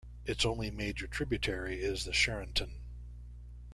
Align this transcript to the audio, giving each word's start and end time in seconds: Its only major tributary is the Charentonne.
Its 0.25 0.43
only 0.47 0.71
major 0.71 1.05
tributary 1.05 1.83
is 1.83 2.05
the 2.05 2.11
Charentonne. 2.11 2.79